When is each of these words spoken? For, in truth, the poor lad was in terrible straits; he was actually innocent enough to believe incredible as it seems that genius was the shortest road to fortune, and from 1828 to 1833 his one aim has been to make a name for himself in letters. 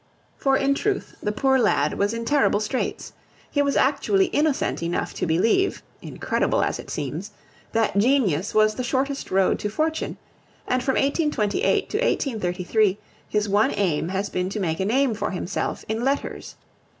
For, 0.35 0.57
in 0.57 0.73
truth, 0.73 1.13
the 1.21 1.31
poor 1.31 1.59
lad 1.59 1.93
was 1.95 2.11
in 2.11 2.25
terrible 2.25 2.59
straits; 2.59 3.13
he 3.51 3.61
was 3.61 3.75
actually 3.77 4.29
innocent 4.33 4.81
enough 4.81 5.13
to 5.13 5.27
believe 5.27 5.83
incredible 6.01 6.63
as 6.63 6.79
it 6.79 6.89
seems 6.89 7.29
that 7.73 7.95
genius 7.95 8.55
was 8.55 8.73
the 8.73 8.83
shortest 8.83 9.29
road 9.29 9.59
to 9.59 9.69
fortune, 9.69 10.17
and 10.67 10.81
from 10.83 10.93
1828 10.95 11.87
to 11.91 11.97
1833 11.99 12.97
his 13.29 13.47
one 13.47 13.71
aim 13.75 14.09
has 14.09 14.27
been 14.29 14.49
to 14.49 14.59
make 14.59 14.79
a 14.79 14.85
name 14.85 15.13
for 15.13 15.29
himself 15.29 15.85
in 15.87 16.03
letters. 16.03 16.55